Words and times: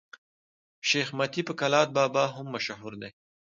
شېخ 0.87 1.07
متي 1.17 1.41
په 1.47 1.53
کلات 1.59 1.89
بابا 1.97 2.23
هم 2.35 2.45
مشهور 2.55 2.93
دئ. 3.01 3.11